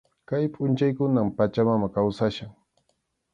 [0.27, 2.51] Kay pʼunchawkunam Pachamama kawsachkan.